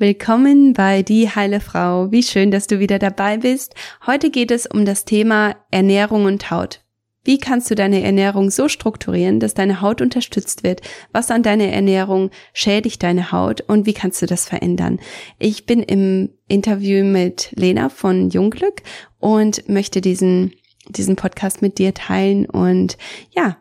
[0.00, 2.12] Willkommen bei Die Heile Frau.
[2.12, 3.74] Wie schön, dass du wieder dabei bist.
[4.06, 6.84] Heute geht es um das Thema Ernährung und Haut.
[7.24, 10.82] Wie kannst du deine Ernährung so strukturieren, dass deine Haut unterstützt wird?
[11.10, 15.00] Was an deiner Ernährung schädigt deine Haut und wie kannst du das verändern?
[15.40, 18.82] Ich bin im Interview mit Lena von Jungglück
[19.18, 20.52] und möchte diesen,
[20.88, 22.98] diesen Podcast mit dir teilen und
[23.32, 23.56] ja,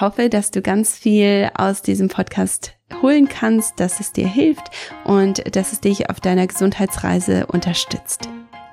[0.00, 4.70] hoffe, dass du ganz viel aus diesem Podcast holen kannst, dass es dir hilft
[5.04, 8.28] und dass es dich auf deiner Gesundheitsreise unterstützt.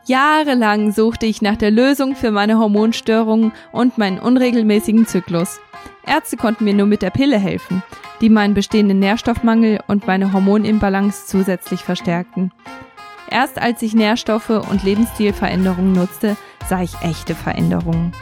[0.06, 5.60] Jahrelang suchte ich nach der Lösung für meine Hormonstörungen und meinen unregelmäßigen Zyklus.
[6.06, 7.82] Ärzte konnten mir nur mit der Pille helfen,
[8.22, 12.52] die meinen bestehenden Nährstoffmangel und meine Hormonimbalance zusätzlich verstärkten.
[13.32, 16.38] Erst als ich Nährstoffe und Lebensstilveränderungen nutzte,
[16.70, 18.14] sah ich echte Veränderungen.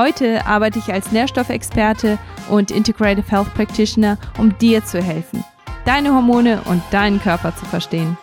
[0.00, 2.18] Heute arbeite ich als Nährstoffexperte
[2.48, 5.44] und Integrative Health Practitioner, um dir zu helfen,
[5.84, 8.16] deine Hormone und deinen Körper zu verstehen.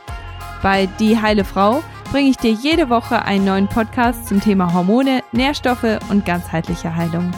[0.64, 5.22] Bei Die Heile Frau bringe ich dir jede Woche einen neuen Podcast zum Thema Hormone,
[5.34, 7.32] Nährstoffe und ganzheitliche Heilung.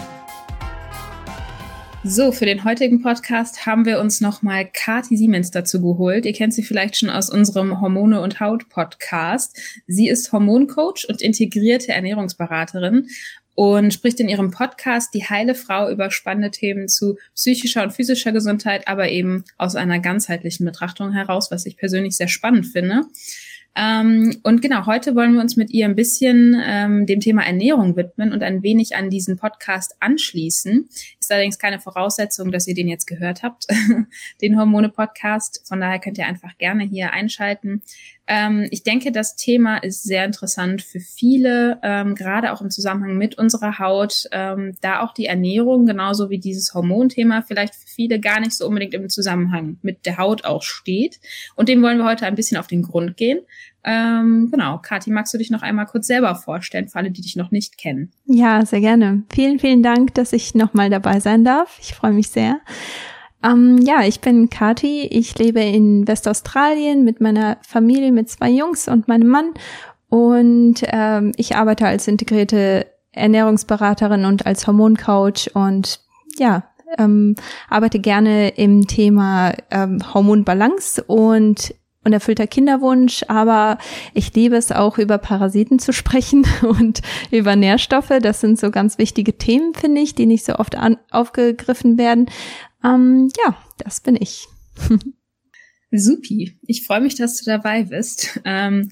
[2.06, 6.26] So, für den heutigen Podcast haben wir uns nochmal Kati Siemens dazu geholt.
[6.26, 9.60] Ihr kennt sie vielleicht schon aus unserem Hormone und Haut Podcast.
[9.86, 13.10] Sie ist Hormoncoach und integrierte Ernährungsberaterin
[13.60, 18.32] und spricht in ihrem Podcast Die heile Frau über spannende Themen zu psychischer und physischer
[18.32, 23.02] Gesundheit, aber eben aus einer ganzheitlichen Betrachtung heraus, was ich persönlich sehr spannend finde.
[23.76, 27.98] Ähm, und genau, heute wollen wir uns mit ihr ein bisschen ähm, dem Thema Ernährung
[27.98, 30.88] widmen und ein wenig an diesen Podcast anschließen.
[31.30, 33.68] Ist allerdings keine Voraussetzung, dass ihr den jetzt gehört habt,
[34.42, 35.62] den Hormone-Podcast.
[35.68, 37.84] Von daher könnt ihr einfach gerne hier einschalten.
[38.26, 43.16] Ähm, ich denke, das Thema ist sehr interessant für viele, ähm, gerade auch im Zusammenhang
[43.16, 48.20] mit unserer Haut, ähm, da auch die Ernährung genauso wie dieses Hormonthema vielleicht für viele
[48.20, 51.20] gar nicht so unbedingt im Zusammenhang mit der Haut auch steht.
[51.56, 53.42] Und dem wollen wir heute ein bisschen auf den Grund gehen.
[53.84, 57.36] Ähm, genau, Kathi, magst du dich noch einmal kurz selber vorstellen, für alle, die dich
[57.36, 58.12] noch nicht kennen?
[58.26, 59.24] Ja, sehr gerne.
[59.34, 61.78] Vielen, vielen Dank, dass ich nochmal dabei sein darf.
[61.82, 62.60] Ich freue mich sehr.
[63.42, 65.04] Ähm, ja, ich bin Kati.
[65.04, 69.54] Ich lebe in Westaustralien mit meiner Familie, mit zwei Jungs und meinem Mann.
[70.10, 76.02] Und ähm, ich arbeite als integrierte Ernährungsberaterin und als Hormoncoach und
[76.38, 76.64] ja,
[76.98, 77.36] ähm,
[77.70, 81.74] arbeite gerne im Thema ähm, Hormonbalance und
[82.10, 83.78] unerfüllter Kinderwunsch, aber
[84.16, 88.12] ich liebe es auch über Parasiten zu sprechen und über Nährstoffe.
[88.22, 92.30] Das sind so ganz wichtige Themen, finde ich, die nicht so oft an, aufgegriffen werden.
[92.84, 94.48] Ähm, ja, das bin ich.
[95.92, 96.58] Supi.
[96.64, 98.40] Ich freue mich, dass du dabei bist.
[98.46, 98.90] Ähm,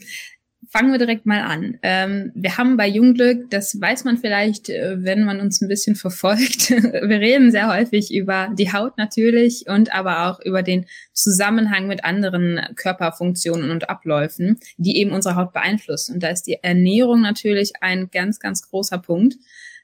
[0.77, 1.79] fangen wir direkt mal an.
[1.81, 5.95] Ähm, wir haben bei Jungglück, das weiß man vielleicht, äh, wenn man uns ein bisschen
[5.95, 11.87] verfolgt, wir reden sehr häufig über die Haut natürlich und aber auch über den Zusammenhang
[11.87, 16.15] mit anderen Körperfunktionen und Abläufen, die eben unsere Haut beeinflussen.
[16.15, 19.37] Und da ist die Ernährung natürlich ein ganz, ganz großer Punkt.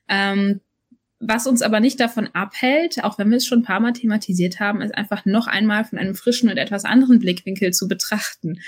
[0.07, 0.61] Ähm,
[1.19, 4.59] was uns aber nicht davon abhält, auch wenn wir es schon ein paar Mal thematisiert
[4.59, 8.59] haben, ist einfach noch einmal von einem frischen und etwas anderen Blickwinkel zu betrachten.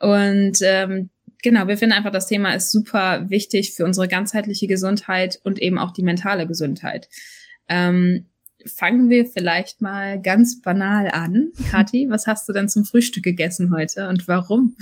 [0.00, 1.10] Und ähm,
[1.42, 5.78] genau, wir finden einfach, das Thema ist super wichtig für unsere ganzheitliche Gesundheit und eben
[5.78, 7.08] auch die mentale Gesundheit.
[7.68, 8.26] Ähm,
[8.66, 11.48] fangen wir vielleicht mal ganz banal an.
[11.70, 14.76] Kathi, was hast du denn zum Frühstück gegessen heute und warum?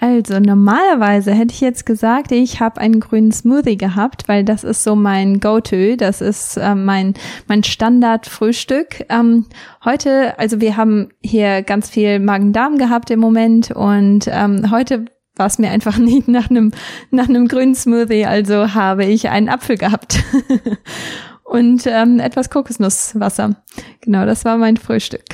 [0.00, 4.82] Also normalerweise hätte ich jetzt gesagt, ich habe einen grünen Smoothie gehabt, weil das ist
[4.82, 7.14] so mein Go-To, das ist äh, mein
[7.46, 9.06] mein Standard-Frühstück.
[9.08, 9.46] Ähm,
[9.84, 15.46] heute, also wir haben hier ganz viel Magen-Darm gehabt im Moment und ähm, heute war
[15.46, 16.72] es mir einfach nicht nach einem
[17.10, 20.22] nach einem grünen Smoothie, also habe ich einen Apfel gehabt.
[21.44, 23.62] und ähm, etwas Kokosnusswasser.
[24.00, 25.24] Genau, das war mein Frühstück.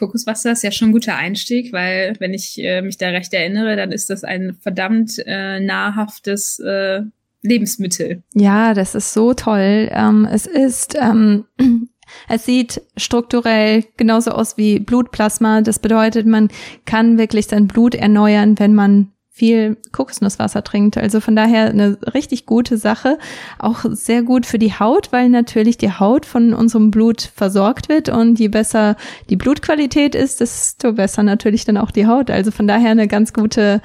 [0.00, 3.76] Kokoswasser ist ja schon ein guter Einstieg, weil wenn ich äh, mich da recht erinnere,
[3.76, 7.02] dann ist das ein verdammt äh, nahrhaftes äh,
[7.42, 8.22] Lebensmittel.
[8.34, 9.90] Ja, das ist so toll.
[9.92, 11.44] Ähm, es ist, ähm,
[12.28, 15.60] es sieht strukturell genauso aus wie Blutplasma.
[15.62, 16.48] Das bedeutet, man
[16.84, 20.98] kann wirklich sein Blut erneuern, wenn man viel Kokosnusswasser trinkt.
[20.98, 23.18] Also von daher eine richtig gute Sache.
[23.58, 28.10] Auch sehr gut für die Haut, weil natürlich die Haut von unserem Blut versorgt wird
[28.10, 28.96] und je besser
[29.30, 32.30] die Blutqualität ist, desto besser natürlich dann auch die Haut.
[32.30, 33.80] Also von daher eine ganz gute,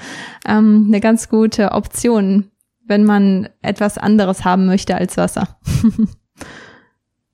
[0.46, 2.52] ähm, eine ganz gute Option,
[2.86, 5.58] wenn man etwas anderes haben möchte als Wasser.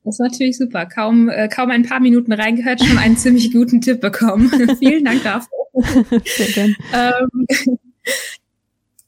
[0.04, 0.86] Das ist natürlich super.
[0.86, 4.50] Kaum, äh, kaum ein paar Minuten reingehört, schon einen ziemlich guten Tipp bekommen.
[4.80, 5.50] Vielen Dank dafür.
[6.26, 6.76] Sehr gern.
[6.94, 7.46] ähm,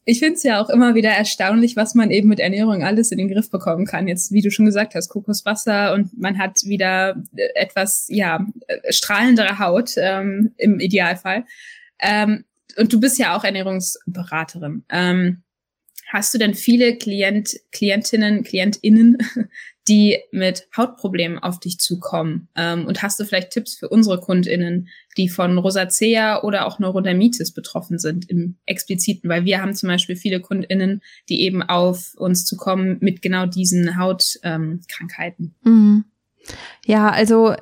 [0.05, 3.17] ich finde es ja auch immer wieder erstaunlich, was man eben mit Ernährung alles in
[3.17, 4.07] den Griff bekommen kann.
[4.07, 8.91] Jetzt, wie du schon gesagt hast, Kokoswasser und man hat wieder äh, etwas, ja, äh,
[8.91, 11.45] strahlendere Haut ähm, im Idealfall.
[11.99, 12.43] Ähm,
[12.77, 14.83] und du bist ja auch Ernährungsberaterin.
[14.89, 15.43] Ähm,
[16.11, 19.17] hast du denn viele Klient, Klientinnen, KlientInnen,
[19.87, 22.47] die mit Hautproblemen auf dich zukommen?
[22.55, 27.53] Ähm, und hast du vielleicht Tipps für unsere KundInnen, die von Rosacea oder auch Neurodermitis
[27.53, 29.29] betroffen sind im expliziten?
[29.29, 33.97] Weil wir haben zum Beispiel viele KundInnen, die eben auf uns zukommen mit genau diesen
[33.97, 35.55] Hautkrankheiten.
[35.65, 36.05] Ähm, mhm.
[36.85, 37.55] Ja, also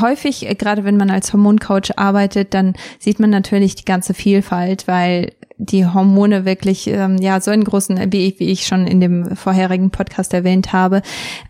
[0.00, 4.86] häufig, äh, gerade wenn man als Hormoncoach arbeitet, dann sieht man natürlich die ganze Vielfalt,
[4.86, 9.00] weil die Hormone wirklich ähm, ja so einen großen, wie ich, wie ich schon in
[9.00, 11.02] dem vorherigen Podcast erwähnt habe,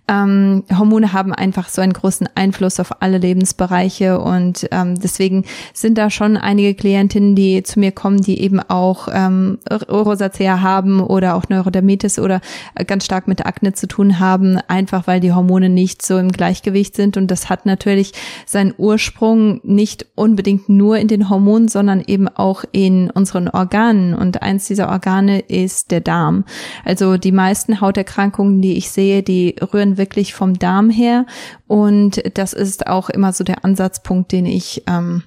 [0.07, 5.97] ähm, Hormone haben einfach so einen großen Einfluss auf alle Lebensbereiche und ähm, deswegen sind
[5.97, 11.35] da schon einige Klientinnen, die zu mir kommen, die eben auch ähm, Rosacea haben oder
[11.35, 12.43] auch Neurodermitis oder
[12.87, 16.95] ganz stark mit Akne zu tun haben, einfach weil die Hormone nicht so im Gleichgewicht
[16.95, 17.17] sind.
[17.17, 18.13] Und das hat natürlich
[18.45, 24.43] seinen Ursprung nicht unbedingt nur in den Hormonen, sondern eben auch in unseren Organen und
[24.43, 26.45] eins dieser Organe ist der Darm.
[26.85, 31.27] Also die meisten Hauterkrankungen, die ich sehe, die rühren wirklich vom Darm her.
[31.67, 35.23] Und das ist auch immer so der Ansatzpunkt, den ich ähm,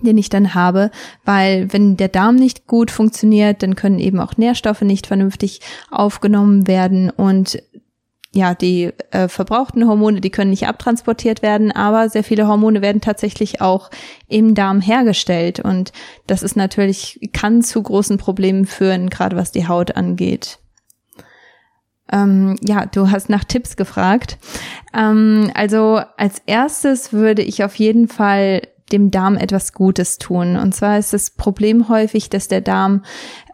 [0.00, 0.90] den ich dann habe,
[1.24, 6.66] weil wenn der Darm nicht gut funktioniert, dann können eben auch Nährstoffe nicht vernünftig aufgenommen
[6.66, 7.62] werden und
[8.34, 13.02] ja, die äh, verbrauchten Hormone, die können nicht abtransportiert werden, aber sehr viele Hormone werden
[13.02, 13.90] tatsächlich auch
[14.26, 15.92] im Darm hergestellt und
[16.26, 20.58] das ist natürlich kann zu großen Problemen führen, gerade was die Haut angeht.
[22.10, 24.38] Ähm, ja, du hast nach Tipps gefragt.
[24.94, 30.56] Ähm, also als erstes würde ich auf jeden Fall dem Darm etwas Gutes tun.
[30.56, 33.04] Und zwar ist das Problem häufig, dass der Darm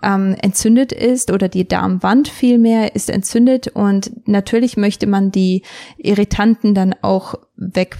[0.03, 5.63] ähm, entzündet ist oder die Darmwand vielmehr ist entzündet und natürlich möchte man die
[5.97, 7.97] Irritanten dann auch weg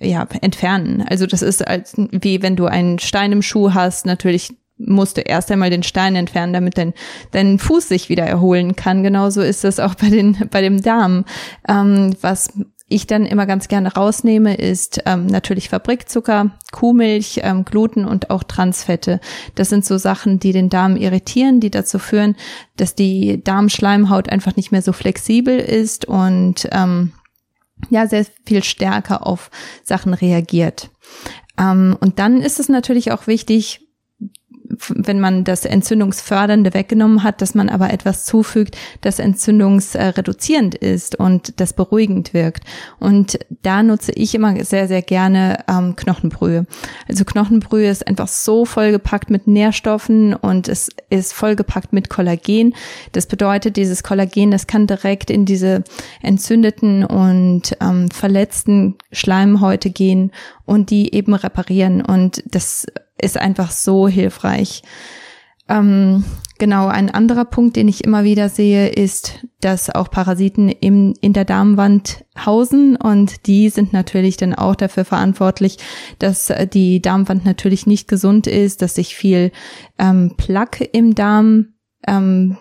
[0.00, 1.04] ja, entfernen.
[1.08, 5.22] Also das ist als, wie wenn du einen Stein im Schuh hast, natürlich musst du
[5.22, 6.94] erst einmal den Stein entfernen, damit dein,
[7.32, 9.02] dein Fuß sich wieder erholen kann.
[9.02, 11.24] Genauso ist das auch bei, den, bei dem Darm.
[11.68, 12.50] Ähm, was
[12.88, 18.42] ich dann immer ganz gerne rausnehme, ist ähm, natürlich Fabrikzucker, Kuhmilch, ähm, Gluten und auch
[18.42, 19.20] Transfette.
[19.54, 22.34] Das sind so Sachen, die den Darm irritieren, die dazu führen,
[22.76, 27.12] dass die Darmschleimhaut einfach nicht mehr so flexibel ist und ähm,
[27.90, 29.50] ja sehr viel stärker auf
[29.84, 30.90] Sachen reagiert.
[31.58, 33.87] Ähm, und dann ist es natürlich auch wichtig,
[34.88, 41.60] wenn man das Entzündungsfördernde weggenommen hat, dass man aber etwas zufügt, das entzündungsreduzierend ist und
[41.60, 42.64] das beruhigend wirkt.
[42.98, 46.66] Und da nutze ich immer sehr, sehr gerne ähm, Knochenbrühe.
[47.08, 52.74] Also Knochenbrühe ist einfach so vollgepackt mit Nährstoffen und es ist vollgepackt mit Kollagen.
[53.12, 55.84] Das bedeutet, dieses Kollagen, das kann direkt in diese
[56.22, 60.32] entzündeten und ähm, verletzten Schleimhäute gehen
[60.66, 62.02] und die eben reparieren.
[62.02, 62.86] Und das
[63.20, 64.82] ist einfach so hilfreich.
[65.68, 66.24] Ähm,
[66.58, 71.32] genau, ein anderer Punkt, den ich immer wieder sehe, ist, dass auch Parasiten im, in
[71.34, 75.78] der Darmwand hausen und die sind natürlich dann auch dafür verantwortlich,
[76.18, 79.52] dass die Darmwand natürlich nicht gesund ist, dass sich viel
[79.98, 81.74] ähm, Plaque im Darm
[82.06, 82.56] ähm,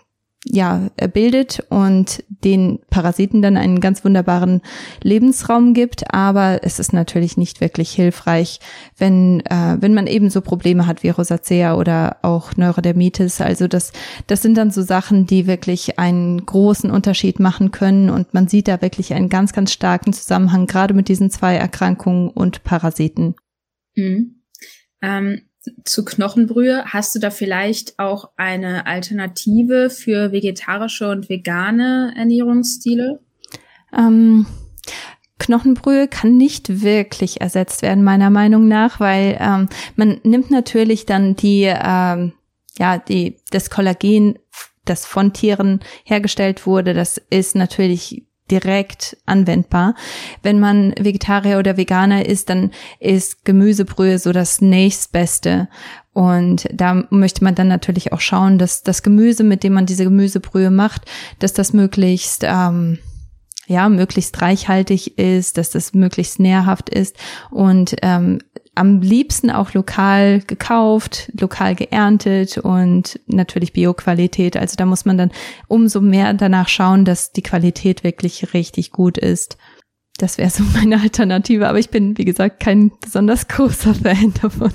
[0.52, 4.62] ja, bildet und den Parasiten dann einen ganz wunderbaren
[5.02, 6.14] Lebensraum gibt.
[6.14, 8.60] Aber es ist natürlich nicht wirklich hilfreich,
[8.98, 13.42] wenn, äh, wenn man eben so Probleme hat wie Rosacea oder auch Neurodermitis.
[13.42, 13.92] Also das,
[14.28, 18.10] das sind dann so Sachen, die wirklich einen großen Unterschied machen können.
[18.10, 22.30] Und man sieht da wirklich einen ganz, ganz starken Zusammenhang, gerade mit diesen zwei Erkrankungen
[22.30, 23.36] und Parasiten.
[23.96, 24.42] Mhm.
[25.02, 25.47] Ähm
[25.84, 26.86] zu Knochenbrühe.
[26.86, 33.20] Hast du da vielleicht auch eine Alternative für vegetarische und vegane Ernährungsstile?
[33.98, 34.46] Ähm,
[35.40, 41.36] Knochenbrühe kann nicht wirklich ersetzt werden, meiner Meinung nach, weil ähm, man nimmt natürlich dann
[41.36, 42.34] die, ähm,
[42.78, 44.40] ja, die, das Kollagen,
[44.86, 49.96] das von Tieren hergestellt wurde, das ist natürlich direkt anwendbar.
[50.44, 55.68] Wenn man Vegetarier oder Veganer ist, dann ist Gemüsebrühe so das nächstbeste.
[56.14, 60.04] Und da möchte man dann natürlich auch schauen, dass das Gemüse, mit dem man diese
[60.04, 61.04] Gemüsebrühe macht,
[61.40, 62.98] dass das möglichst ähm,
[63.68, 67.18] ja möglichst reichhaltig ist, dass das möglichst nährhaft ist
[67.52, 68.40] und ähm,
[68.78, 74.56] am liebsten auch lokal gekauft, lokal geerntet und natürlich Bioqualität.
[74.56, 75.32] Also da muss man dann
[75.68, 79.58] umso mehr danach schauen, dass die Qualität wirklich richtig gut ist.
[80.18, 84.74] Das wäre so meine Alternative, aber ich bin, wie gesagt, kein besonders großer Fan davon.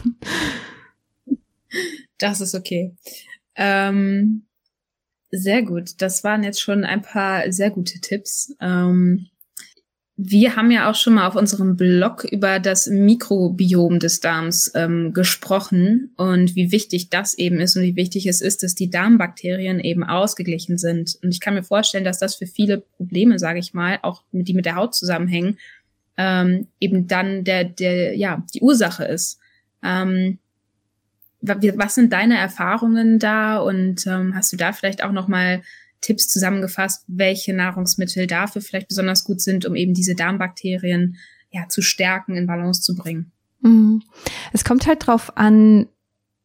[2.18, 2.94] Das ist okay.
[3.54, 4.46] Ähm,
[5.30, 6.02] sehr gut.
[6.02, 8.54] Das waren jetzt schon ein paar sehr gute Tipps.
[8.60, 9.28] Ähm,
[10.24, 15.12] Wir haben ja auch schon mal auf unserem Blog über das Mikrobiom des Darms ähm,
[15.12, 19.80] gesprochen und wie wichtig das eben ist und wie wichtig es ist, dass die Darmbakterien
[19.80, 21.18] eben ausgeglichen sind.
[21.24, 24.54] Und ich kann mir vorstellen, dass das für viele Probleme, sage ich mal, auch die
[24.54, 25.58] mit der Haut zusammenhängen,
[26.16, 29.40] ähm, eben dann der, der, ja, die Ursache ist.
[29.82, 30.38] Ähm,
[31.40, 35.62] was sind deine Erfahrungen da und ähm, hast du da vielleicht auch noch mal
[36.02, 41.16] Tipps zusammengefasst, welche Nahrungsmittel dafür vielleicht besonders gut sind, um eben diese Darmbakterien
[41.50, 43.32] ja zu stärken, in Balance zu bringen.
[43.60, 44.02] Mhm.
[44.52, 45.86] Es kommt halt drauf an,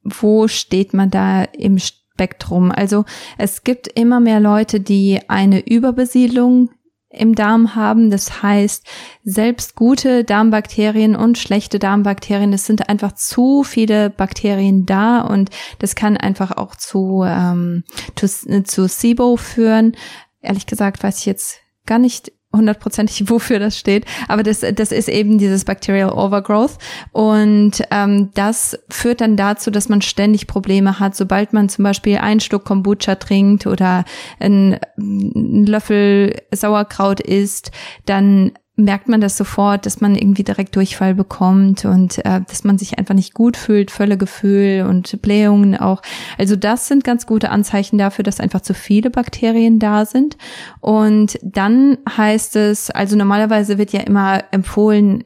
[0.03, 2.71] wo steht man da im Spektrum.
[2.71, 3.05] Also
[3.37, 6.69] es gibt immer mehr Leute, die eine Überbesiedlung
[7.09, 8.11] im Darm haben.
[8.11, 8.85] Das heißt,
[9.23, 15.49] selbst gute Darmbakterien und schlechte Darmbakterien, es sind einfach zu viele Bakterien da und
[15.79, 17.83] das kann einfach auch zu, ähm,
[18.15, 18.27] zu,
[18.63, 19.95] zu SIBO führen.
[20.41, 24.05] Ehrlich gesagt weiß ich jetzt gar nicht hundertprozentig, wofür das steht.
[24.27, 26.77] Aber das, das ist eben dieses Bacterial Overgrowth.
[27.11, 31.15] Und ähm, das führt dann dazu, dass man ständig Probleme hat.
[31.15, 34.05] Sobald man zum Beispiel einen Schluck Kombucha trinkt oder
[34.39, 37.71] einen, einen Löffel Sauerkraut isst,
[38.05, 42.77] dann merkt man das sofort, dass man irgendwie direkt Durchfall bekommt und äh, dass man
[42.77, 46.03] sich einfach nicht gut fühlt, Völlegefühl und Blähungen auch.
[46.37, 50.37] Also das sind ganz gute Anzeichen dafür, dass einfach zu viele Bakterien da sind.
[50.79, 55.23] Und dann heißt es, also normalerweise wird ja immer empfohlen,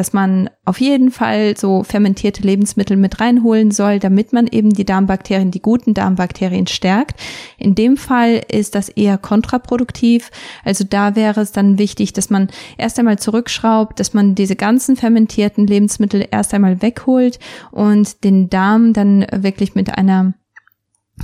[0.00, 4.86] dass man auf jeden Fall so fermentierte Lebensmittel mit reinholen soll, damit man eben die
[4.86, 7.20] Darmbakterien, die guten Darmbakterien stärkt.
[7.58, 10.30] In dem Fall ist das eher kontraproduktiv.
[10.64, 14.96] Also da wäre es dann wichtig, dass man erst einmal zurückschraubt, dass man diese ganzen
[14.96, 17.38] fermentierten Lebensmittel erst einmal wegholt
[17.70, 20.32] und den Darm dann wirklich mit einer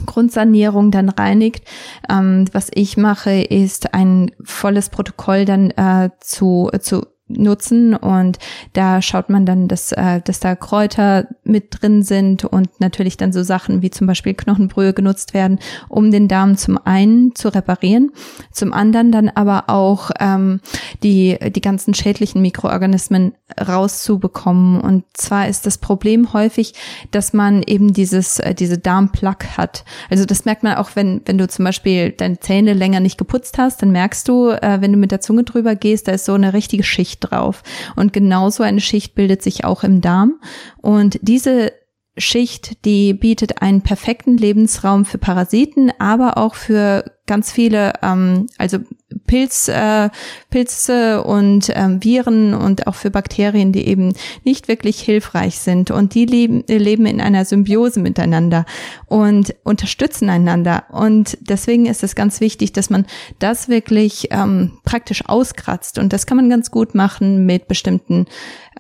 [0.05, 1.65] Grundsanierung dann reinigt.
[2.11, 8.39] Ähm, was ich mache, ist ein volles Protokoll dann äh, zu, zu nutzen und
[8.73, 13.33] da schaut man dann, dass, äh, dass da Kräuter mit drin sind und natürlich dann
[13.33, 18.13] so Sachen wie zum Beispiel Knochenbrühe genutzt werden, um den Darm zum einen zu reparieren,
[18.53, 20.61] zum anderen dann aber auch ähm,
[21.03, 24.81] die, die ganzen schädlichen Mikroorganismen rauszubekommen.
[24.81, 26.75] Und zwar ist das Problem häufig,
[27.11, 29.85] dass man eben dieses, äh, diese Darmplaque hat.
[30.11, 33.59] Also das merkt man auch, wenn, wenn du zum Beispiel deine Zähne länger nicht geputzt
[33.59, 36.35] hast, dann merkst du, äh, wenn du mit der Zunge drüber gehst, da ist so
[36.35, 37.63] eine richtige Schicht Schicht drauf.
[37.97, 40.41] Und genauso eine Schicht bildet sich auch im Darm.
[40.81, 41.73] Und diese
[42.19, 48.79] Schicht, die bietet einen perfekten Lebensraum für Parasiten, aber auch für ganz viele, ähm, also
[49.27, 50.09] Pilz, äh,
[50.51, 55.91] Pilze und ähm, Viren und auch für Bakterien, die eben nicht wirklich hilfreich sind.
[55.91, 58.65] Und die leben, leben in einer Symbiose miteinander
[59.07, 60.85] und unterstützen einander.
[60.91, 63.07] Und deswegen ist es ganz wichtig, dass man
[63.39, 65.99] das wirklich ähm, praktisch auskratzt.
[65.99, 68.27] Und das kann man ganz gut machen mit bestimmten,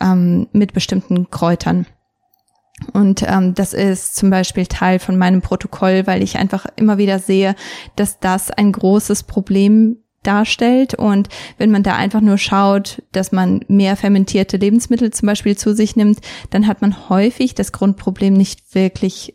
[0.01, 1.87] ähm, mit bestimmten Kräutern.
[2.93, 7.19] Und ähm, das ist zum Beispiel Teil von meinem Protokoll, weil ich einfach immer wieder
[7.19, 7.55] sehe,
[7.97, 10.95] dass das ein großes Problem darstellt.
[10.95, 15.75] Und wenn man da einfach nur schaut, dass man mehr fermentierte Lebensmittel zum Beispiel zu
[15.75, 19.35] sich nimmt, dann hat man häufig das Grundproblem nicht wirklich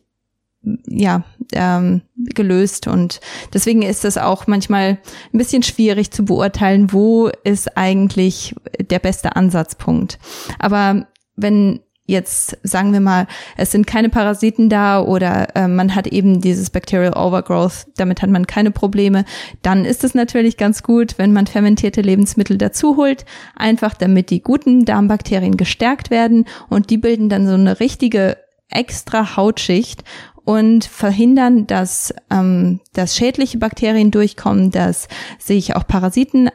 [0.88, 3.20] ja ähm, gelöst und
[3.52, 5.00] deswegen ist es auch manchmal
[5.34, 10.20] ein bisschen schwierig zu beurteilen, wo ist eigentlich der beste Ansatzpunkt.
[10.60, 11.80] Aber wenn
[12.12, 13.26] jetzt sagen wir mal,
[13.58, 18.30] es sind keine Parasiten da oder äh, man hat eben dieses Bacterial Overgrowth, damit hat
[18.30, 19.26] man keine Probleme,
[19.64, 23.26] dann ist es natürlich ganz gut, wenn man fermentierte Lebensmittel dazu holt,
[23.56, 28.38] einfach damit die guten Darmbakterien gestärkt werden und die bilden dann so eine richtige
[28.70, 30.04] extra Hautschicht
[30.44, 35.08] und verhindern, dass, ähm, dass schädliche Bakterien durchkommen, dass
[35.40, 36.50] sich auch Parasiten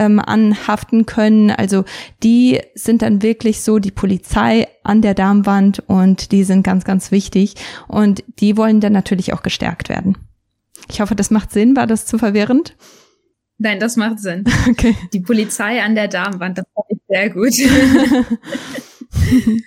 [0.00, 1.50] ähm, anhaften können.
[1.50, 1.84] Also
[2.22, 7.10] die sind dann wirklich so die Polizei an der Darmwand und die sind ganz, ganz
[7.12, 10.16] wichtig und die wollen dann natürlich auch gestärkt werden.
[10.90, 11.76] Ich hoffe, das macht Sinn.
[11.76, 12.74] War das zu verwirrend?
[13.58, 14.44] Nein, das macht Sinn.
[14.70, 14.96] Okay.
[15.12, 17.52] Die Polizei an der Darmwand, das fand ich sehr gut.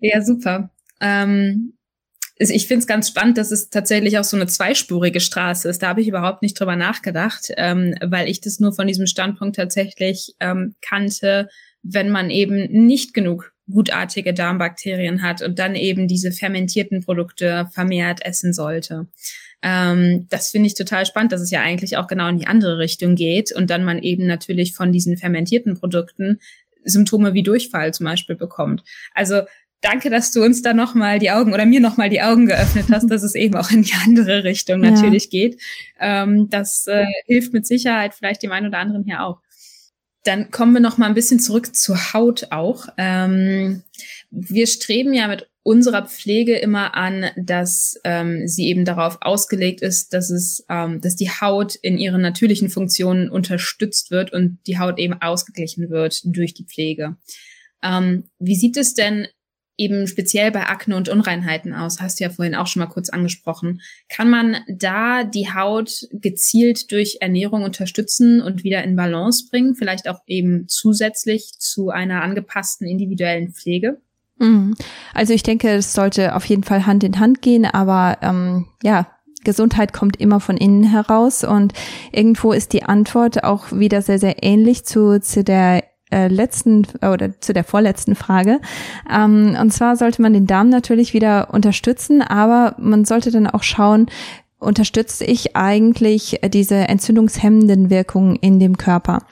[0.00, 0.68] ja, super.
[1.00, 1.77] Ähm,
[2.38, 5.82] ich finde es ganz spannend, dass es tatsächlich auch so eine zweispurige Straße ist.
[5.82, 9.56] Da habe ich überhaupt nicht drüber nachgedacht, ähm, weil ich das nur von diesem Standpunkt
[9.56, 11.48] tatsächlich ähm, kannte,
[11.82, 18.24] wenn man eben nicht genug gutartige Darmbakterien hat und dann eben diese fermentierten Produkte vermehrt
[18.24, 19.08] essen sollte.
[19.62, 22.78] Ähm, das finde ich total spannend, dass es ja eigentlich auch genau in die andere
[22.78, 26.38] Richtung geht und dann man eben natürlich von diesen fermentierten Produkten
[26.84, 28.84] Symptome wie Durchfall zum Beispiel bekommt.
[29.14, 29.42] Also
[29.80, 33.10] danke, dass du uns da nochmal die Augen oder mir nochmal die Augen geöffnet hast,
[33.10, 35.30] dass es eben auch in die andere Richtung natürlich ja.
[35.30, 35.60] geht.
[36.00, 39.40] Ähm, das äh, hilft mit Sicherheit vielleicht dem einen oder anderen hier auch.
[40.24, 42.86] Dann kommen wir noch mal ein bisschen zurück zur Haut auch.
[42.98, 43.82] Ähm,
[44.30, 50.12] wir streben ja mit unserer Pflege immer an, dass ähm, sie eben darauf ausgelegt ist,
[50.14, 54.98] dass es, ähm, dass die Haut in ihren natürlichen Funktionen unterstützt wird und die Haut
[54.98, 57.16] eben ausgeglichen wird durch die Pflege.
[57.82, 59.28] Ähm, wie sieht es denn
[59.78, 62.00] eben speziell bei Akne und Unreinheiten aus?
[62.00, 63.80] Hast du ja vorhin auch schon mal kurz angesprochen.
[64.08, 69.76] Kann man da die Haut gezielt durch Ernährung unterstützen und wieder in Balance bringen?
[69.76, 74.00] Vielleicht auch eben zusätzlich zu einer angepassten individuellen Pflege?
[74.38, 74.76] Mhm.
[75.14, 79.08] Also ich denke, es sollte auf jeden Fall Hand in Hand gehen, aber ähm, ja,
[79.44, 81.72] Gesundheit kommt immer von innen heraus und
[82.12, 87.40] irgendwo ist die Antwort auch wieder sehr, sehr ähnlich zu, zu der äh, letzten oder
[87.40, 88.60] zu der vorletzten Frage.
[89.12, 93.62] Ähm, und zwar sollte man den Darm natürlich wieder unterstützen, aber man sollte dann auch
[93.62, 94.06] schauen,
[94.58, 99.22] unterstütze ich eigentlich diese entzündungshemmenden Wirkungen in dem Körper?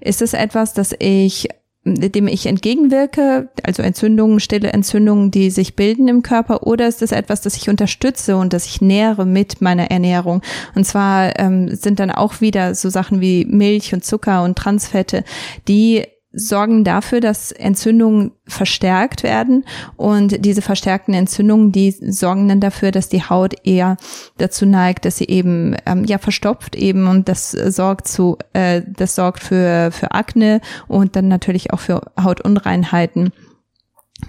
[0.00, 1.48] Ist es etwas, das ich
[1.86, 7.12] dem ich entgegenwirke, also Entzündungen, stille Entzündungen, die sich bilden im Körper, oder ist es
[7.12, 10.40] etwas, das ich unterstütze und das ich nähere mit meiner Ernährung?
[10.74, 15.24] Und zwar ähm, sind dann auch wieder so Sachen wie Milch und Zucker und Transfette,
[15.68, 16.04] die
[16.34, 19.64] sorgen dafür, dass Entzündungen verstärkt werden
[19.96, 23.96] und diese verstärkten Entzündungen, die sorgen dann dafür, dass die Haut eher
[24.38, 29.14] dazu neigt, dass sie eben ähm, ja verstopft eben und das sorgt zu äh, das
[29.14, 33.32] sorgt für für Akne und dann natürlich auch für Hautunreinheiten.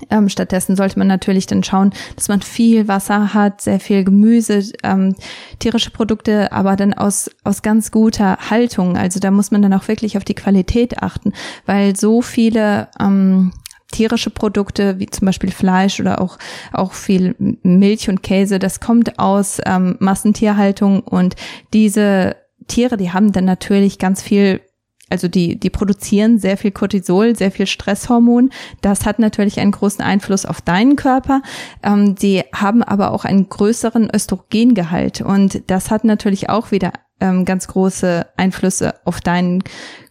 [0.10, 4.64] Ähm, stattdessen sollte man natürlich dann schauen, dass man viel Wasser hat, sehr viel Gemüse,
[4.84, 5.16] ähm,
[5.60, 8.98] tierische Produkte, aber dann aus, aus ganz guter Haltung.
[8.98, 11.34] Also da muss man dann auch wirklich auf die Qualität achten,
[11.66, 13.52] weil so viele ähm,
[13.92, 16.38] tierische Produkte, wie zum Beispiel Fleisch oder auch,
[16.74, 21.36] auch viel Milch und Käse, das kommt aus ähm, Massentierhaltung und
[21.74, 22.36] diese
[22.68, 24.62] Tiere, die haben dann natürlich ganz viel
[25.10, 28.50] also die, die produzieren sehr viel Cortisol, sehr viel Stresshormon.
[28.82, 31.42] Das hat natürlich einen großen Einfluss auf deinen Körper.
[31.84, 37.46] Ähm, die haben aber auch einen größeren Östrogengehalt und das hat natürlich auch wieder ähm,
[37.46, 39.64] ganz große Einflüsse auf deinen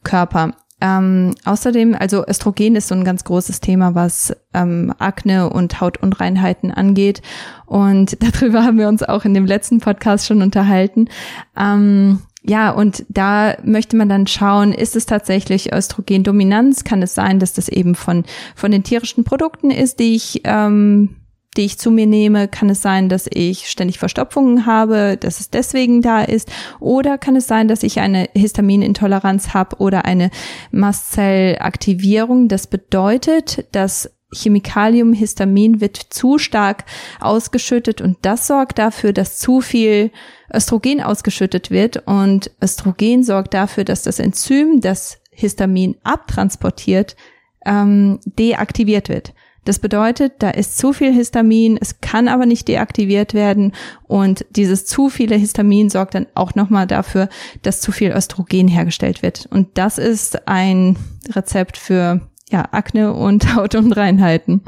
[0.02, 0.52] Körper.
[0.84, 6.70] Ähm, außerdem, also Östrogen ist so ein ganz großes Thema, was ähm, Akne und Hautunreinheiten
[6.70, 7.22] angeht.
[7.64, 11.08] Und darüber haben wir uns auch in dem letzten Podcast schon unterhalten.
[11.56, 16.84] Ähm, ja, und da möchte man dann schauen, ist es tatsächlich Östrogendominanz?
[16.84, 21.16] Kann es sein, dass das eben von, von den tierischen Produkten ist, die ich, ähm,
[21.56, 22.48] die ich zu mir nehme?
[22.48, 26.50] Kann es sein, dass ich ständig Verstopfungen habe, dass es deswegen da ist?
[26.80, 30.30] Oder kann es sein, dass ich eine Histaminintoleranz habe oder eine
[30.70, 32.48] Mastzellaktivierung?
[32.48, 36.84] Das bedeutet, dass Chemikalium Histamin wird zu stark
[37.20, 40.10] ausgeschüttet und das sorgt dafür, dass zu viel
[40.52, 47.16] Östrogen ausgeschüttet wird und Östrogen sorgt dafür, dass das Enzym, das Histamin abtransportiert,
[47.64, 49.32] ähm, deaktiviert wird.
[49.64, 53.72] Das bedeutet, da ist zu viel Histamin, es kann aber nicht deaktiviert werden
[54.04, 57.28] und dieses zu viele Histamin sorgt dann auch nochmal dafür,
[57.62, 59.46] dass zu viel Östrogen hergestellt wird.
[59.50, 60.96] Und das ist ein
[61.30, 64.62] Rezept für ja, Akne und Hautunreinheiten.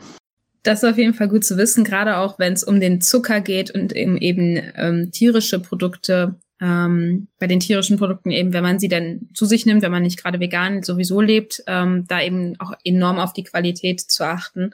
[0.62, 3.40] Das ist auf jeden Fall gut zu wissen, gerade auch wenn es um den Zucker
[3.40, 6.34] geht und eben, eben ähm, tierische Produkte.
[6.60, 10.02] Ähm, bei den tierischen Produkten eben, wenn man sie dann zu sich nimmt, wenn man
[10.02, 14.70] nicht gerade vegan sowieso lebt, ähm, da eben auch enorm auf die Qualität zu achten.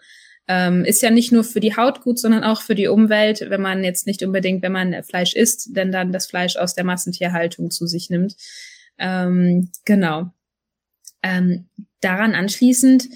[0.49, 3.63] Ähm, ist ja nicht nur für die Haut gut, sondern auch für die Umwelt, wenn
[3.63, 7.71] man jetzt nicht unbedingt, wenn man Fleisch isst, denn dann das Fleisch aus der Massentierhaltung
[7.71, 8.37] zu sich nimmt.
[8.99, 10.33] Ähm, genau.
[11.23, 11.67] Ähm,
[12.01, 13.09] daran anschließend,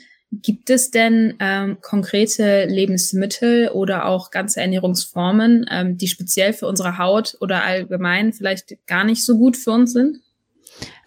[0.42, 6.98] gibt es denn ähm, konkrete Lebensmittel oder auch ganze Ernährungsformen, ähm, die speziell für unsere
[6.98, 10.20] Haut oder allgemein vielleicht gar nicht so gut für uns sind?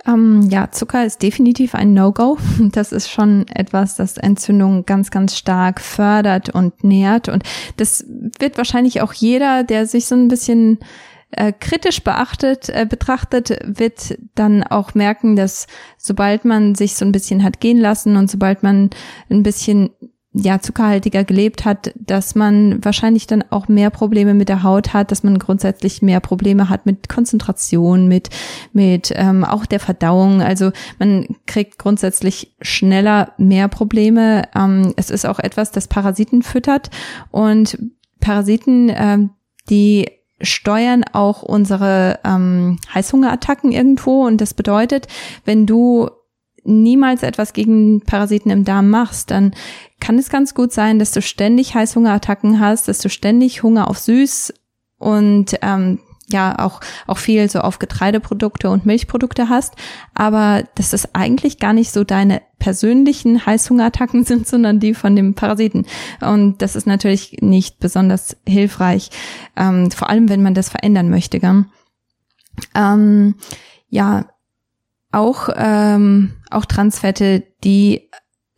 [0.05, 2.37] Ähm, ja, Zucker ist definitiv ein No-Go.
[2.71, 7.29] Das ist schon etwas, das Entzündung ganz, ganz stark fördert und nährt.
[7.29, 7.43] Und
[7.77, 10.79] das wird wahrscheinlich auch jeder, der sich so ein bisschen
[11.31, 17.11] äh, kritisch beachtet, äh, betrachtet, wird dann auch merken, dass sobald man sich so ein
[17.11, 18.89] bisschen hat gehen lassen und sobald man
[19.29, 19.91] ein bisschen
[20.33, 25.11] ja zuckerhaltiger gelebt hat, dass man wahrscheinlich dann auch mehr Probleme mit der Haut hat,
[25.11, 28.29] dass man grundsätzlich mehr Probleme hat mit Konzentration, mit
[28.71, 30.41] mit ähm, auch der Verdauung.
[30.41, 34.43] Also man kriegt grundsätzlich schneller mehr Probleme.
[34.55, 36.91] Ähm, es ist auch etwas, das Parasiten füttert
[37.31, 37.77] und
[38.19, 39.31] Parasiten, ähm,
[39.69, 44.25] die steuern auch unsere ähm, Heißhungerattacken irgendwo.
[44.25, 45.07] Und das bedeutet,
[45.45, 46.09] wenn du
[46.63, 49.53] niemals etwas gegen Parasiten im Darm machst, dann
[49.99, 53.97] kann es ganz gut sein, dass du ständig Heißhungerattacken hast, dass du ständig Hunger auf
[53.97, 54.53] süß
[54.97, 55.99] und ähm,
[56.31, 59.75] ja auch auch viel so auf Getreideprodukte und Milchprodukte hast,
[60.13, 65.33] aber dass das eigentlich gar nicht so deine persönlichen Heißhungerattacken sind, sondern die von dem
[65.33, 65.85] Parasiten.
[66.21, 69.09] Und das ist natürlich nicht besonders hilfreich,
[69.55, 71.39] ähm, vor allem wenn man das verändern möchte.
[71.39, 71.65] Gell?
[72.75, 73.35] Ähm,
[73.89, 74.25] ja,
[75.11, 78.09] auch ähm, auch Transfette, die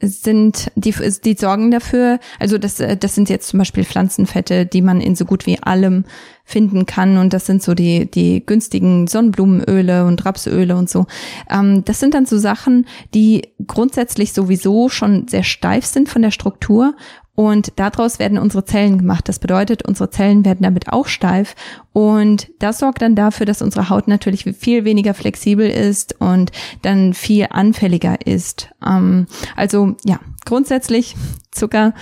[0.01, 4.81] sind, die, die sorgen dafür, also das, äh, das sind jetzt zum Beispiel Pflanzenfette, die
[4.81, 6.05] man in so gut wie allem
[6.51, 11.05] finden kann und das sind so die, die günstigen Sonnenblumenöle und Rapsöle und so.
[11.49, 16.31] Ähm, das sind dann so Sachen, die grundsätzlich sowieso schon sehr steif sind von der
[16.31, 16.95] Struktur
[17.33, 19.27] und daraus werden unsere Zellen gemacht.
[19.27, 21.55] Das bedeutet, unsere Zellen werden damit auch steif.
[21.93, 27.13] Und das sorgt dann dafür, dass unsere Haut natürlich viel weniger flexibel ist und dann
[27.13, 28.69] viel anfälliger ist.
[28.85, 31.15] Ähm, also ja, grundsätzlich
[31.51, 31.93] Zucker,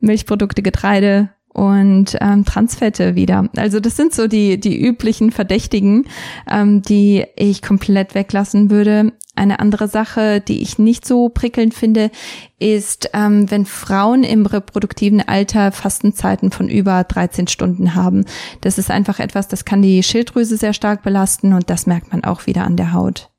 [0.00, 3.48] Milchprodukte, Getreide, und ähm, Transfette wieder.
[3.56, 6.04] Also das sind so die, die üblichen Verdächtigen,
[6.50, 9.14] ähm, die ich komplett weglassen würde.
[9.34, 12.10] Eine andere Sache, die ich nicht so prickelnd finde,
[12.58, 18.26] ist, ähm, wenn Frauen im reproduktiven Alter Fastenzeiten von über 13 Stunden haben.
[18.60, 22.22] Das ist einfach etwas, das kann die Schilddrüse sehr stark belasten und das merkt man
[22.22, 23.30] auch wieder an der Haut.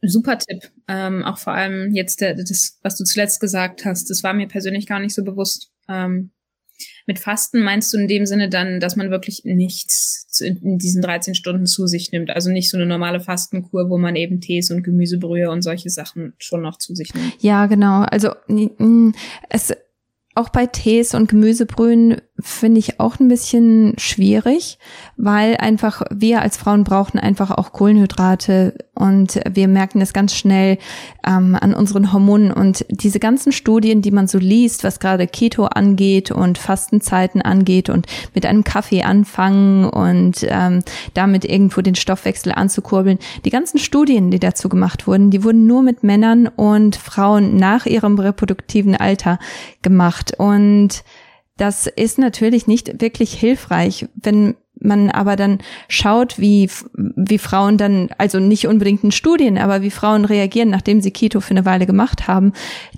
[0.00, 0.70] Super Tipp.
[0.88, 4.48] Ähm, auch vor allem jetzt der, das, was du zuletzt gesagt hast, das war mir
[4.48, 5.70] persönlich gar nicht so bewusst.
[5.86, 6.30] Ähm,
[7.06, 11.34] mit Fasten meinst du in dem Sinne dann, dass man wirklich nichts in diesen 13
[11.34, 12.30] Stunden zu sich nimmt?
[12.30, 16.34] Also nicht so eine normale Fastenkur, wo man eben Tees und Gemüsebrühe und solche Sachen
[16.38, 17.34] schon noch zu sich nimmt?
[17.40, 18.02] Ja, genau.
[18.02, 18.30] Also
[19.48, 19.72] es
[20.34, 24.78] auch bei Tees und Gemüsebrühen finde ich auch ein bisschen schwierig,
[25.16, 30.78] weil einfach wir als Frauen brauchen einfach auch Kohlenhydrate und wir merken das ganz schnell
[31.26, 32.52] ähm, an unseren Hormonen.
[32.52, 37.88] Und diese ganzen Studien, die man so liest, was gerade Keto angeht und Fastenzeiten angeht
[37.88, 40.82] und mit einem Kaffee anfangen und ähm,
[41.14, 45.82] damit irgendwo den Stoffwechsel anzukurbeln, die ganzen Studien, die dazu gemacht wurden, die wurden nur
[45.82, 49.38] mit Männern und Frauen nach ihrem reproduktiven Alter
[49.80, 50.34] gemacht.
[50.38, 51.02] Und
[51.62, 58.08] das ist natürlich nicht wirklich hilfreich, wenn man aber dann schaut, wie, wie Frauen dann,
[58.18, 61.86] also nicht unbedingt in Studien, aber wie Frauen reagieren, nachdem sie Keto für eine Weile
[61.86, 62.52] gemacht haben,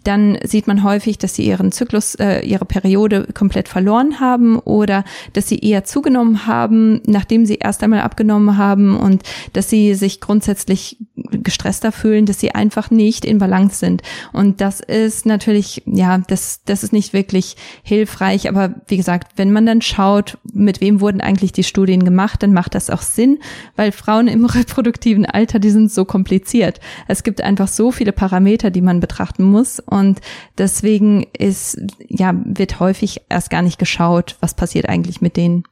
[0.05, 5.05] dann sieht man häufig, dass sie ihren Zyklus, äh, ihre Periode komplett verloren haben oder
[5.33, 10.21] dass sie eher zugenommen haben, nachdem sie erst einmal abgenommen haben und dass sie sich
[10.21, 14.03] grundsätzlich gestresster fühlen, dass sie einfach nicht in Balance sind.
[14.33, 18.49] Und das ist natürlich, ja, das, das ist nicht wirklich hilfreich.
[18.49, 22.53] Aber wie gesagt, wenn man dann schaut, mit wem wurden eigentlich die Studien gemacht, dann
[22.53, 23.41] macht das auch Sinn,
[23.75, 26.79] weil Frauen im reproduktiven Alter, die sind so kompliziert.
[27.09, 30.21] Es gibt einfach so viele Parameter, die man betrachten muss und
[30.57, 35.65] deswegen ist, ja, wird häufig erst gar nicht geschaut, was passiert eigentlich mit denen.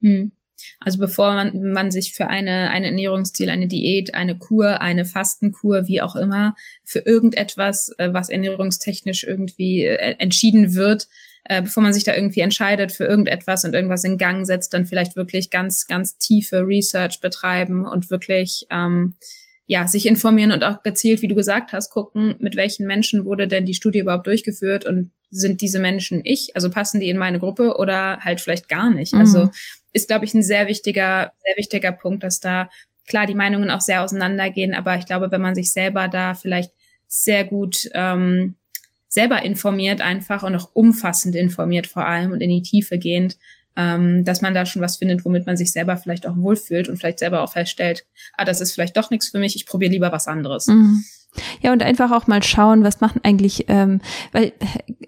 [0.00, 0.32] Hm.
[0.80, 5.86] Also bevor man, man sich für eine, eine Ernährungsziel, eine Diät, eine Kur, eine Fastenkur,
[5.86, 11.08] wie auch immer, für irgendetwas, äh, was ernährungstechnisch irgendwie äh, entschieden wird,
[11.44, 14.86] äh, bevor man sich da irgendwie entscheidet für irgendetwas und irgendwas in Gang setzt, dann
[14.86, 19.14] vielleicht wirklich ganz, ganz tiefe Research betreiben und wirklich ähm,
[19.66, 23.48] ja, sich informieren und auch gezielt, wie du gesagt hast, gucken, mit welchen Menschen wurde
[23.48, 27.38] denn die Studie überhaupt durchgeführt und sind diese Menschen ich, also passen die in meine
[27.38, 29.14] Gruppe oder halt vielleicht gar nicht.
[29.14, 29.20] Mhm.
[29.20, 29.50] Also
[29.92, 32.68] ist, glaube ich, ein sehr wichtiger, sehr wichtiger Punkt, dass da
[33.06, 36.72] klar die Meinungen auch sehr auseinandergehen, aber ich glaube, wenn man sich selber da vielleicht
[37.06, 38.56] sehr gut ähm,
[39.14, 43.38] selber informiert einfach und auch umfassend informiert vor allem und in die Tiefe gehend,
[43.76, 46.96] ähm, dass man da schon was findet, womit man sich selber vielleicht auch wohlfühlt und
[46.96, 48.04] vielleicht selber auch feststellt,
[48.36, 50.66] ah, das ist vielleicht doch nichts für mich, ich probiere lieber was anderes.
[50.66, 51.04] Mhm.
[51.60, 54.00] Ja, und einfach auch mal schauen, was machen eigentlich, ähm,
[54.32, 54.52] weil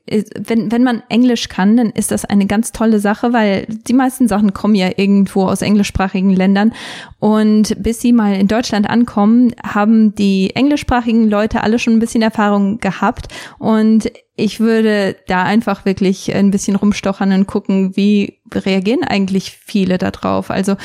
[0.07, 3.93] äh, wenn, wenn man Englisch kann, dann ist das eine ganz tolle Sache, weil die
[3.93, 6.73] meisten Sachen kommen ja irgendwo aus englischsprachigen Ländern.
[7.19, 12.23] Und bis sie mal in Deutschland ankommen, haben die englischsprachigen Leute alle schon ein bisschen
[12.23, 13.29] Erfahrung gehabt.
[13.59, 19.99] Und ich würde da einfach wirklich ein bisschen rumstochern und gucken, wie reagieren eigentlich viele
[19.99, 20.51] darauf.
[20.51, 20.77] Also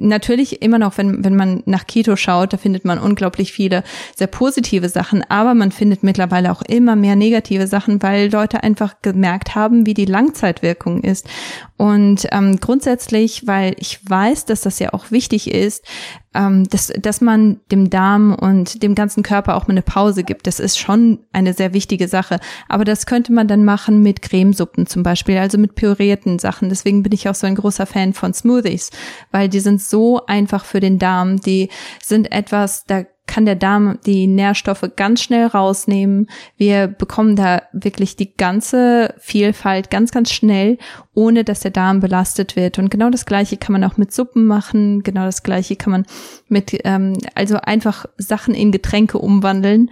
[0.00, 3.82] natürlich immer noch, wenn, wenn man nach Keto schaut, da findet man unglaublich viele
[4.14, 8.96] sehr positive Sachen, aber man findet mittlerweile auch immer mehr negative Sachen, weil Leute einfach
[9.02, 11.28] gemerkt haben, wie die Langzeitwirkung ist.
[11.82, 15.84] Und ähm, grundsätzlich, weil ich weiß, dass das ja auch wichtig ist,
[16.32, 20.46] ähm, dass, dass man dem Darm und dem ganzen Körper auch mal eine Pause gibt.
[20.46, 22.38] Das ist schon eine sehr wichtige Sache.
[22.68, 26.68] Aber das könnte man dann machen mit Cremesuppen zum Beispiel, also mit pürierten Sachen.
[26.68, 28.92] Deswegen bin ich auch so ein großer Fan von Smoothies,
[29.32, 31.40] weil die sind so einfach für den Darm.
[31.40, 31.68] Die
[32.00, 36.28] sind etwas, da kann der Darm die Nährstoffe ganz schnell rausnehmen.
[36.56, 40.78] Wir bekommen da wirklich die ganze Vielfalt ganz, ganz schnell,
[41.14, 42.78] ohne dass der Darm belastet wird.
[42.78, 45.02] Und genau das Gleiche kann man auch mit Suppen machen.
[45.02, 46.06] Genau das Gleiche kann man
[46.48, 49.90] mit, ähm, also einfach Sachen in Getränke umwandeln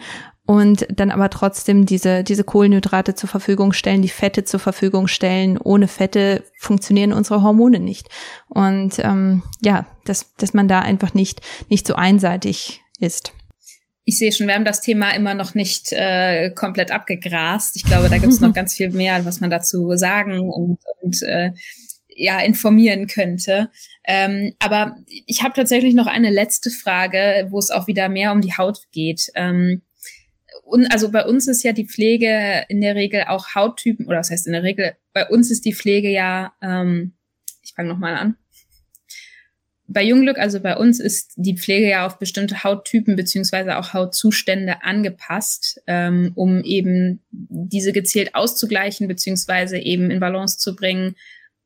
[0.50, 5.58] und dann aber trotzdem diese, diese Kohlenhydrate zur Verfügung stellen, die Fette zur Verfügung stellen.
[5.58, 8.08] Ohne Fette funktionieren unsere Hormone nicht.
[8.48, 13.32] Und ähm, ja, dass, dass man da einfach nicht, nicht so einseitig ist.
[14.04, 17.76] Ich sehe schon, wir haben das Thema immer noch nicht äh, komplett abgegrast.
[17.76, 21.22] Ich glaube, da gibt es noch ganz viel mehr, was man dazu sagen und, und
[21.22, 21.52] äh,
[22.08, 23.70] ja informieren könnte.
[24.04, 28.40] Ähm, aber ich habe tatsächlich noch eine letzte Frage, wo es auch wieder mehr um
[28.40, 29.30] die Haut geht.
[29.34, 29.82] Ähm,
[30.64, 34.30] und also bei uns ist ja die Pflege in der Regel auch Hauttypen, oder was
[34.30, 37.14] heißt in der Regel, bei uns ist die Pflege ja, ähm,
[37.62, 38.36] ich fange nochmal an.
[39.92, 44.84] Bei Jungglück, also bei uns, ist die Pflege ja auf bestimmte Hauttypen beziehungsweise auch Hautzustände
[44.84, 51.16] angepasst, ähm, um eben diese gezielt auszugleichen beziehungsweise eben in Balance zu bringen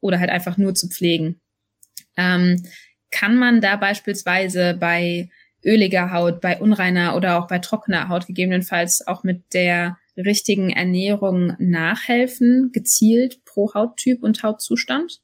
[0.01, 1.39] oder halt einfach nur zu pflegen.
[2.17, 2.63] Ähm,
[3.11, 5.29] kann man da beispielsweise bei
[5.63, 11.57] öliger Haut, bei unreiner oder auch bei trockener Haut gegebenenfalls auch mit der richtigen Ernährung
[11.59, 15.21] nachhelfen, gezielt pro Hauttyp und Hautzustand?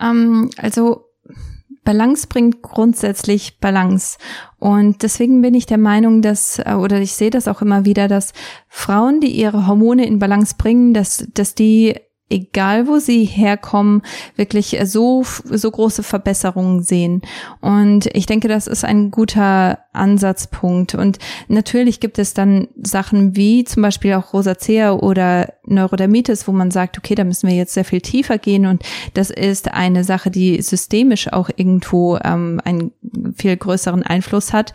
[0.00, 1.09] Ähm, also
[1.84, 4.18] Balance bringt grundsätzlich Balance.
[4.58, 8.08] Und deswegen bin ich der Meinung, dass, äh, oder ich sehe das auch immer wieder,
[8.08, 8.32] dass
[8.68, 11.96] Frauen, die ihre Hormone in Balance bringen, dass, dass die
[12.30, 14.02] egal wo sie herkommen,
[14.36, 17.22] wirklich so, so große Verbesserungen sehen.
[17.60, 20.94] Und ich denke, das ist ein guter Ansatzpunkt.
[20.94, 26.70] Und natürlich gibt es dann Sachen wie zum Beispiel auch Rosacea oder Neurodermitis, wo man
[26.70, 28.66] sagt, okay, da müssen wir jetzt sehr viel tiefer gehen.
[28.66, 28.82] Und
[29.14, 32.92] das ist eine Sache, die systemisch auch irgendwo ähm, einen
[33.36, 34.72] viel größeren Einfluss hat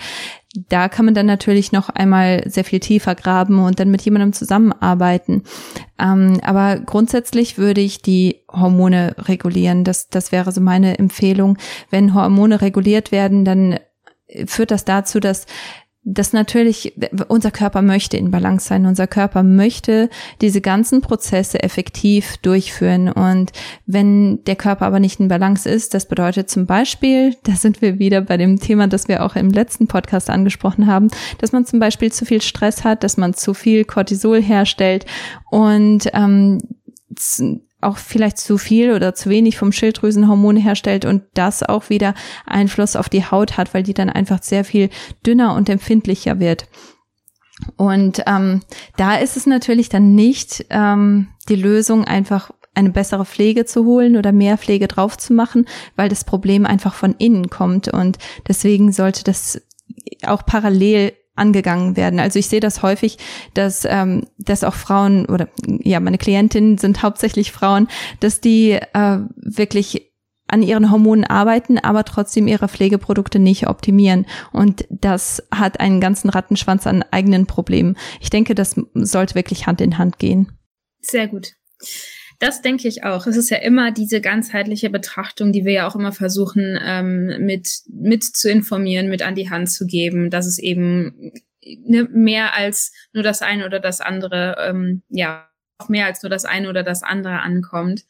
[0.69, 4.33] da kann man dann natürlich noch einmal sehr viel tiefer graben und dann mit jemandem
[4.33, 5.43] zusammenarbeiten.
[5.99, 9.83] Ähm, aber grundsätzlich würde ich die Hormone regulieren.
[9.83, 11.57] Das, das wäre so meine Empfehlung.
[11.89, 13.79] Wenn Hormone reguliert werden, dann
[14.45, 15.45] führt das dazu, dass
[16.07, 16.93] dass natürlich
[17.27, 18.85] unser Körper möchte in Balance sein.
[18.85, 23.11] Unser Körper möchte diese ganzen Prozesse effektiv durchführen.
[23.11, 23.51] Und
[23.87, 27.97] wenn der Körper aber nicht in Balance ist, das bedeutet zum Beispiel, da sind wir
[27.97, 31.79] wieder bei dem Thema, das wir auch im letzten Podcast angesprochen haben, dass man zum
[31.79, 35.07] Beispiel zu viel Stress hat, dass man zu viel Cortisol herstellt
[35.49, 36.61] und ähm,
[37.85, 42.13] auch vielleicht zu viel oder zu wenig vom Schilddrüsenhormon herstellt und das auch wieder
[42.45, 44.89] Einfluss auf die Haut hat, weil die dann einfach sehr viel
[45.25, 46.67] dünner und empfindlicher wird.
[47.77, 48.61] Und ähm,
[48.97, 54.17] da ist es natürlich dann nicht ähm, die Lösung, einfach eine bessere Pflege zu holen
[54.17, 57.87] oder mehr Pflege drauf zu machen, weil das Problem einfach von innen kommt.
[57.87, 58.17] Und
[58.47, 59.61] deswegen sollte das
[60.25, 62.19] auch parallel angegangen werden.
[62.19, 63.17] Also ich sehe das häufig,
[63.53, 67.87] dass, ähm, dass auch Frauen oder ja, meine Klientinnen sind hauptsächlich Frauen,
[68.19, 70.11] dass die äh, wirklich
[70.47, 74.25] an ihren Hormonen arbeiten, aber trotzdem ihre Pflegeprodukte nicht optimieren.
[74.51, 77.97] Und das hat einen ganzen Rattenschwanz an eigenen Problemen.
[78.21, 80.51] Ich denke, das sollte wirklich Hand in Hand gehen.
[81.01, 81.53] Sehr gut.
[82.39, 83.27] Das denke ich auch.
[83.27, 87.81] Es ist ja immer diese ganzheitliche Betrachtung, die wir ja auch immer versuchen, ähm, mit,
[87.87, 91.31] mit zu informieren, mit an die Hand zu geben, dass es eben
[91.63, 96.29] ne, mehr als nur das eine oder das andere, ähm, ja, auch mehr als nur
[96.29, 98.05] das eine oder das andere ankommt.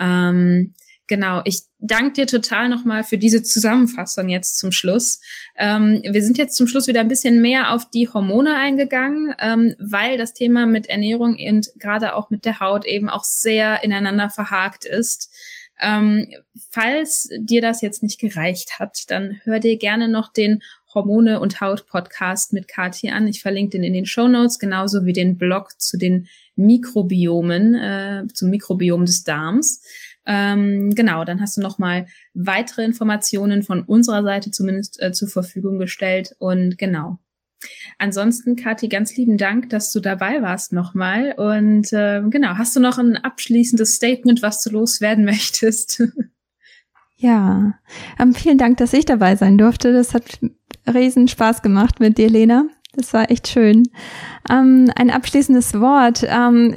[0.00, 0.74] Ähm,
[1.08, 5.20] Genau, ich danke dir total nochmal für diese Zusammenfassung jetzt zum Schluss.
[5.56, 9.74] Ähm, wir sind jetzt zum Schluss wieder ein bisschen mehr auf die Hormone eingegangen, ähm,
[9.78, 14.28] weil das Thema mit Ernährung und gerade auch mit der Haut eben auch sehr ineinander
[14.28, 15.32] verhakt ist.
[15.80, 16.28] Ähm,
[16.70, 21.60] falls dir das jetzt nicht gereicht hat, dann hör dir gerne noch den Hormone und
[21.60, 23.28] Haut Podcast mit Kathi an.
[23.28, 28.26] Ich verlinke den in den Show Notes, genauso wie den Blog zu den Mikrobiomen, äh,
[28.34, 29.82] zum Mikrobiom des Darms.
[30.30, 35.78] Ähm, genau, dann hast du nochmal weitere Informationen von unserer Seite zumindest äh, zur Verfügung
[35.78, 36.36] gestellt.
[36.38, 37.18] Und genau.
[37.96, 41.32] Ansonsten, Kathi, ganz lieben Dank, dass du dabei warst nochmal.
[41.32, 46.02] Und äh, genau, hast du noch ein abschließendes Statement, was du loswerden möchtest?
[47.16, 47.74] Ja,
[48.20, 49.94] ähm, vielen Dank, dass ich dabei sein durfte.
[49.94, 50.40] Das hat
[50.86, 52.66] riesen Spaß gemacht mit dir, Lena.
[52.92, 53.84] Das war echt schön.
[54.50, 56.22] Ähm, ein abschließendes Wort.
[56.28, 56.76] Ähm,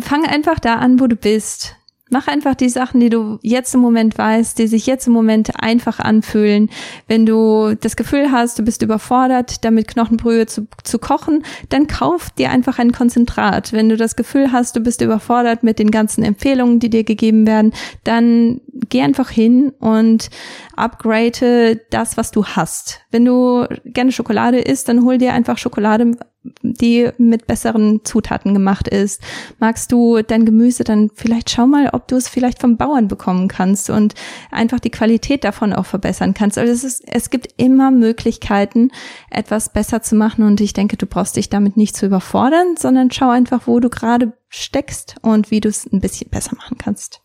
[0.00, 1.76] fang einfach da an, wo du bist
[2.10, 5.62] Mach einfach die Sachen, die du jetzt im Moment weißt, die sich jetzt im Moment
[5.62, 6.68] einfach anfühlen.
[7.06, 12.30] Wenn du das Gefühl hast, du bist überfordert, damit Knochenbrühe zu, zu kochen, dann kauf
[12.30, 13.72] dir einfach ein Konzentrat.
[13.72, 17.46] Wenn du das Gefühl hast, du bist überfordert mit den ganzen Empfehlungen, die dir gegeben
[17.46, 17.72] werden,
[18.04, 20.30] dann geh einfach hin und
[20.76, 23.00] upgrade das, was du hast.
[23.10, 26.16] Wenn du gerne Schokolade isst, dann hol dir einfach Schokolade
[26.62, 29.20] die mit besseren Zutaten gemacht ist.
[29.58, 33.48] Magst du dein Gemüse, dann vielleicht schau mal, ob du es vielleicht vom Bauern bekommen
[33.48, 34.14] kannst und
[34.50, 36.56] einfach die Qualität davon auch verbessern kannst.
[36.56, 38.90] Also es, ist, es gibt immer Möglichkeiten,
[39.30, 43.10] etwas besser zu machen und ich denke, du brauchst dich damit nicht zu überfordern, sondern
[43.10, 47.20] schau einfach, wo du gerade steckst und wie du es ein bisschen besser machen kannst.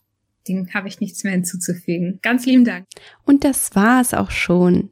[0.47, 2.19] Dem habe ich nichts mehr hinzuzufügen.
[2.21, 2.85] Ganz lieben Dank.
[3.25, 4.91] Und das war es auch schon.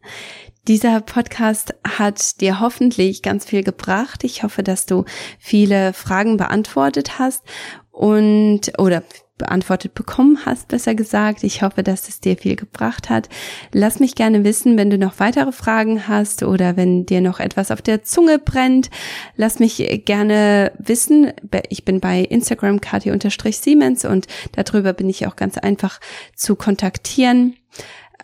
[0.67, 4.23] Dieser Podcast hat dir hoffentlich ganz viel gebracht.
[4.23, 5.03] Ich hoffe, dass du
[5.37, 7.43] viele Fragen beantwortet hast
[7.91, 9.03] und oder
[9.43, 11.43] beantwortet bekommen hast, besser gesagt.
[11.43, 13.27] Ich hoffe, dass es dir viel gebracht hat.
[13.73, 17.69] Lass mich gerne wissen, wenn du noch weitere Fragen hast oder wenn dir noch etwas
[17.69, 18.89] auf der Zunge brennt.
[19.35, 21.33] Lass mich gerne wissen.
[21.67, 25.99] Ich bin bei Instagram kati-siemens und darüber bin ich auch ganz einfach
[26.35, 27.57] zu kontaktieren.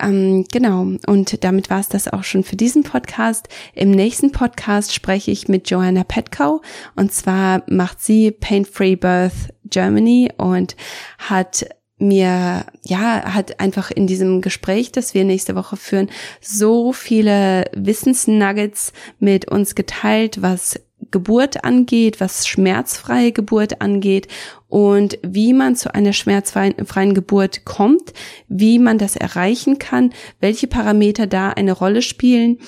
[0.01, 3.49] Ähm, genau, und damit war es das auch schon für diesen Podcast.
[3.73, 6.61] Im nächsten Podcast spreche ich mit Joanna Petkow
[6.95, 10.75] und zwar macht sie Pain Free Birth Germany und
[11.17, 11.67] hat
[11.99, 16.09] mir, ja, hat einfach in diesem Gespräch, das wir nächste Woche führen,
[16.39, 20.79] so viele Wissensnuggets mit uns geteilt, was
[21.11, 24.27] Geburt angeht, was schmerzfreie Geburt angeht
[24.67, 28.13] und wie man zu einer schmerzfreien Geburt kommt,
[28.47, 32.59] wie man das erreichen kann, welche Parameter da eine Rolle spielen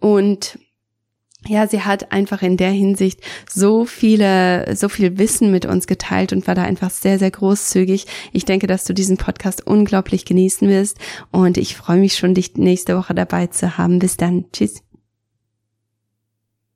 [0.00, 0.58] und
[1.46, 6.32] ja, sie hat einfach in der Hinsicht so viele, so viel Wissen mit uns geteilt
[6.32, 8.06] und war da einfach sehr, sehr großzügig.
[8.32, 10.98] Ich denke, dass du diesen Podcast unglaublich genießen wirst
[11.30, 13.98] und ich freue mich schon, dich nächste Woche dabei zu haben.
[13.98, 14.46] Bis dann.
[14.52, 14.83] Tschüss.